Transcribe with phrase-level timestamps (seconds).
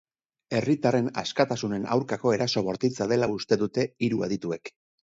[0.59, 4.79] Herritarren askatasunen aurkako eraso bortitza dela uste dute hiru adituek.